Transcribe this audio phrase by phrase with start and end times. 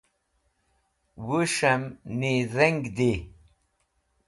[1.25, 1.81] wush'em
[2.17, 3.11] nidheng di